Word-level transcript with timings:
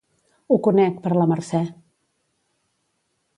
Ho 0.53 0.55
conec, 0.67 0.97
per 1.03 1.11
la 1.17 1.27
Mercè. 1.33 1.61